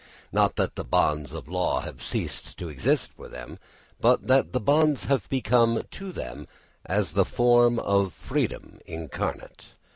[0.31, 3.59] Not that the bonds of law have ceased to exist for them
[3.99, 6.47] but that the bonds have become to them
[6.87, 9.67] as the form of freedom incarnate.